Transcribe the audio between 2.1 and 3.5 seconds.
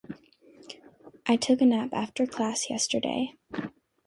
class yesterday.